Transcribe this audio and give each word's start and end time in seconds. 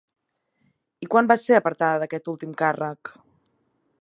I 1.05 1.09
quan 1.15 1.29
va 1.33 1.37
ser 1.43 1.59
apartada 1.59 2.01
d'aquest 2.05 2.33
últim 2.35 2.57
càrrec? 2.63 3.17